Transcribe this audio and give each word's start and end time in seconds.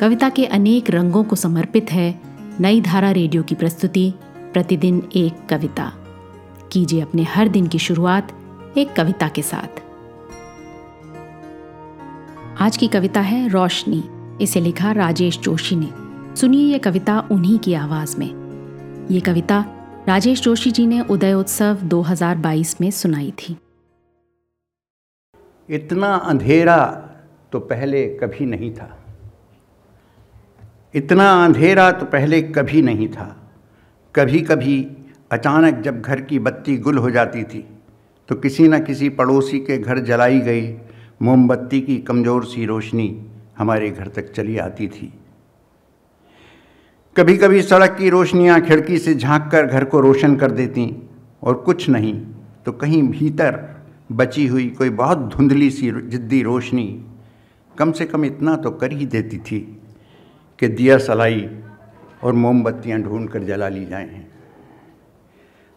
कविता 0.00 0.28
के 0.28 0.46
अनेक 0.46 0.90
रंगों 0.90 1.24
को 1.24 1.36
समर्पित 1.36 1.92
है 1.92 2.20
नई 2.60 2.80
धारा 2.80 3.10
रेडियो 3.10 3.42
की 3.42 3.54
प्रस्तुति, 3.54 4.14
प्रतिदिन 4.52 5.08
एक 5.16 5.48
कविता। 5.48 5.92
कीजिए 6.72 7.00
अपने 7.00 7.22
हर 7.22 7.48
दिन 7.48 7.66
की 7.66 7.78
शुरुआत 7.78 8.32
एक 8.76 8.92
कविता 8.92 9.28
के 9.28 9.42
साथ। 9.42 9.82
आज 12.62 12.76
की 12.76 12.88
कविता 12.88 13.20
है 13.20 13.48
रोशनी, 13.48 14.04
इसे 14.44 14.60
लिखा 14.60 14.92
राजेश 14.92 15.38
जोशी 15.38 15.76
ने। 15.76 15.88
सुनिए 16.36 16.72
ये 16.72 16.78
कविता 16.78 17.28
उन्हीं 17.30 17.58
की 17.58 17.74
आवाज़ 17.74 18.16
में। 18.18 18.34
ये 19.10 19.20
कविता 19.20 19.64
राजेश 20.08 20.40
जोशी 20.40 20.70
जी 20.70 20.86
ने 20.86 21.00
उदय 21.00 21.32
उत्सव 21.32 21.78
2022 21.84 22.80
में 22.80 22.90
सुनाई 22.90 23.30
थी। 23.30 23.56
इतना 25.70 26.14
अंधेरा 26.14 26.86
तो 27.52 27.60
पहले 27.60 28.06
कभी 28.06 28.46
नहीं 28.46 28.74
था। 28.74 29.04
इतना 30.94 31.30
अंधेरा 31.44 31.90
तो 31.92 32.06
पहले 32.06 32.40
कभी 32.42 32.82
नहीं 32.82 33.08
था। 33.08 33.34
कभी 34.14 34.40
कभी 34.40 34.76
अचानक 35.32 35.80
जब 35.82 36.00
घर 36.00 36.20
की 36.20 36.38
बत्ती 36.38 36.76
गुल 36.76 36.98
हो 36.98 37.10
जाती 37.10 37.42
थी 37.44 37.64
तो 38.28 38.34
किसी 38.34 38.68
न 38.68 38.78
किसी 38.84 39.08
पड़ोसी 39.10 39.58
के 39.60 39.78
घर 39.78 39.98
जलाई 40.04 40.40
गई 40.40 40.66
मोमबत्ती 41.22 41.80
की 41.80 41.96
कमज़ोर 41.98 42.44
सी 42.44 42.64
रोशनी 42.66 43.08
हमारे 43.58 43.90
घर 43.90 44.08
तक 44.08 44.32
चली 44.32 44.56
आती 44.58 44.88
थी। 44.88 45.12
कभी 47.16 47.36
कभी 47.36 47.62
सड़क 47.62 47.96
की 47.98 48.10
रोशनियाँ 48.10 48.60
खिड़की 48.60 48.98
से 48.98 49.14
झाँक 49.14 49.50
कर 49.52 49.66
घर 49.66 49.84
को 49.84 50.00
रोशन 50.00 50.36
कर 50.36 50.50
देती 50.50 50.90
और 51.42 51.54
कुछ 51.60 51.88
नहीं 51.88 52.14
तो 52.66 52.72
कहीं 52.72 53.02
भीतर 53.02 53.58
बची 54.12 54.46
हुई 54.46 54.68
कोई 54.68 54.90
बहुत 54.90 55.18
धुंधली 55.34 55.70
सी 55.70 55.90
जिद्दी 55.90 56.42
रोशनी 56.42 56.86
कम 57.74 57.92
से 57.92 58.06
कम 58.06 58.24
इतना 58.24 58.56
तो 58.56 58.70
कर 58.70 58.92
ही 58.92 59.06
देती 59.06 59.38
थी। 59.38 59.60
कि 60.58 60.68
दिया 60.68 60.98
सलाई 60.98 61.48
और 62.24 62.32
मोमबत्तियाँ 62.34 63.00
ढूंढ 63.02 63.28
कर 63.28 63.44
जला 63.44 63.68
ली 63.68 63.84
जाएँ 63.86 64.26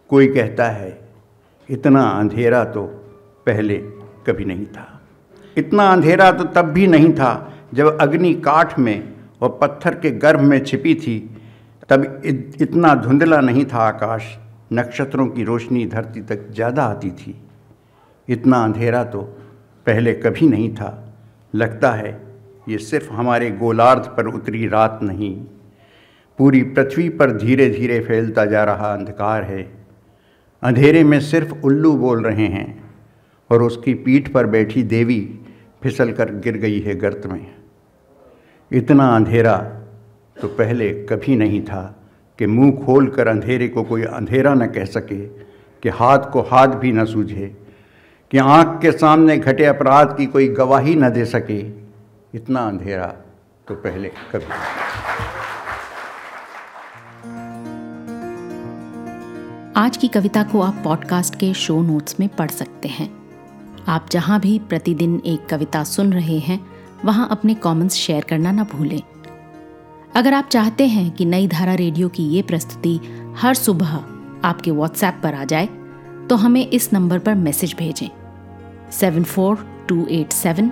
कोई 0.09 0.27
कहता 0.27 0.69
है, 0.69 0.99
इतना 1.69 2.01
अंधेरा 2.09 2.63
तो 2.65 2.83
पहले 3.47 3.77
कभी 4.27 4.45
नहीं 4.45 4.65
था। 4.67 4.87
इतना 5.57 5.91
अंधेरा 5.91 6.31
तो 6.31 6.43
तब 6.53 6.71
भी 6.71 6.87
नहीं 6.87 7.11
था 7.13 7.31
जब 7.73 7.97
अग्नि 8.01 8.33
काठ 8.41 8.77
में 8.79 9.13
और 9.41 9.57
पत्थर 9.61 9.95
के 9.95 10.11
गर्भ 10.11 10.41
में 10.41 10.63
छिपी 10.65 10.95
थी। 10.95 11.19
तब 11.89 12.21
इतना 12.25 12.93
धुंधला 12.95 13.39
नहीं 13.41 13.65
था 13.65 13.77
आकाश, 13.77 14.23
नक्षत्रों 14.73 15.27
की 15.27 15.43
रोशनी 15.43 15.85
धरती 15.85 16.21
तक 16.23 16.47
ज़्यादा 16.51 16.83
आती 16.85 17.09
थी। 17.11 17.35
इतना 18.27 18.63
अंधेरा 18.63 19.03
तो 19.05 19.21
पहले 19.87 20.13
कभी 20.15 20.47
नहीं 20.47 20.73
था। 20.75 20.91
लगता 21.53 21.91
है 21.91 22.11
ये 22.69 22.77
सिर्फ़ 22.77 23.11
हमारे 23.11 23.49
गोलार्ध 23.51 24.03
पर 24.17 24.27
उतरी 24.27 24.67
रात 24.67 24.99
नहीं। 25.03 25.35
पूरी 26.39 26.61
पृथ्वी 26.63 27.07
पर 27.09 27.31
धीरे 27.31 27.69
धीरे 27.69 27.99
फैलता 27.99 28.45
जा 28.45 28.63
रहा 28.63 28.93
अंधकार 28.93 29.43
है। 29.43 29.61
अंधेरे 30.63 31.03
में 31.03 31.19
सिर्फ़ 31.19 31.53
उल्लू 31.65 31.93
बोल 31.93 32.23
रहे 32.23 32.47
हैं 32.47 32.83
और 33.49 33.63
उसकी 33.63 33.93
पीठ 33.93 34.27
पर 34.27 34.45
बैठी 34.45 34.83
देवी 34.83 35.39
फिसल 35.83 36.11
कर 36.11 36.33
गिर 36.33 36.57
गई 36.57 36.79
है 36.79 36.95
गर्त 36.95 37.25
में। 37.25 37.45
इतना 38.71 39.07
अंधेरा 39.15 39.57
तो 40.37 40.47
पहले 40.47 40.89
कभी 41.05 41.35
नहीं 41.35 41.61
था 41.61 41.83
कि 42.39 42.45
मुँह 42.45 42.71
खोल 42.85 43.07
कर 43.07 43.27
अंधेरे 43.27 43.67
को 43.67 43.83
कोई 43.83 44.03
अंधेरा 44.03 44.53
न 44.53 44.67
कह 44.67 44.85
सके, 44.85 45.25
कि 45.25 45.89
हाथ 45.89 46.31
को 46.33 46.41
हाथ 46.41 46.67
भी 46.67 46.91
न 46.91 47.05
सूझे, 47.05 47.55
कि 48.31 48.37
आँख 48.37 48.81
के 48.81 48.91
सामने 48.91 49.37
घटे 49.37 49.65
अपराध 49.65 50.15
की 50.17 50.25
कोई 50.25 50.47
गवाही 50.47 50.95
न 50.95 51.09
दे 51.09 51.25
सके। 51.25 51.80
इतना 52.35 52.59
अंधेरा 52.59 53.05
तो 53.67 53.75
पहले 53.75 54.09
कभी 54.31 54.45
आज 59.77 59.97
की 59.97 60.07
कविता 60.07 60.43
को 60.43 60.61
आप 60.61 60.81
पॉडकास्ट 60.83 61.35
के 61.35 61.53
शो 61.53 61.81
नोट्स 61.81 62.19
में 62.19 62.27
पढ़ 62.29 62.51
सकते 62.51 62.87
हैं। 62.87 63.09
आप 63.87 64.07
जहाँ 64.11 64.39
भी 64.39 64.59
प्रतिदिन 64.59 65.21
एक 65.25 65.45
कविता 65.49 65.83
सुन 65.83 66.13
रहे 66.13 66.37
हैं, 66.39 66.59
वहाँ 67.05 67.27
अपने 67.31 67.53
कमेंट्स 67.53 67.95
शेयर 67.95 68.23
करना 68.23 68.51
ना 68.51 68.63
भूलें। 68.63 69.01
अगर 70.15 70.33
आप 70.33 70.49
चाहते 70.51 70.87
हैं 70.87 71.09
कि 71.11 71.25
नई 71.25 71.47
धारा 71.47 71.73
रेडियो 71.73 72.09
की 72.09 72.23
ये 72.23 72.41
प्रस्तुति 72.41 72.99
हर 73.37 73.53
सुबह 73.53 73.95
आपके 74.43 74.71
व्हाट्सएप 74.71 75.19
पर 75.23 75.35
आ 75.35 75.43
जाए 75.43 75.65
तो 76.29 76.35
हमें 76.35 76.65
इस 76.67 76.93
नंबर 76.93 77.19
पर 77.19 77.35
मैसेज 77.35 77.75
भेजें। 77.79 78.09
Seven 78.91 79.23
four 79.23 79.67
two 79.89 80.05
eight 80.07 80.31
seven 80.33 80.71